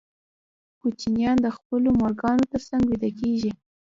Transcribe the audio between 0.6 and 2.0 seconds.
کوچنیان د خپلو